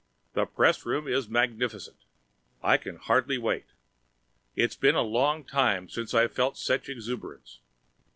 The 0.33 0.47
pressroom 0.47 1.07
is 1.07 1.29
magnificent! 1.29 2.05
I 2.63 2.77
can 2.77 2.95
hardly 2.95 3.37
wait. 3.37 3.67
It's 4.55 4.75
been 4.75 4.95
a 4.95 5.03
long 5.03 5.43
time 5.43 5.89
since 5.89 6.15
I've 6.15 6.33
felt 6.33 6.57
such 6.57 6.89
exuberance. 6.89 7.59